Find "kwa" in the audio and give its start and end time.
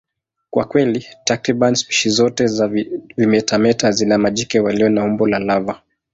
0.49-0.65